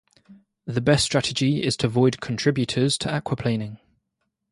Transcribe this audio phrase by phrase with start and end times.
[0.65, 3.77] The best strategy is to avoid contributors to aquaplaning.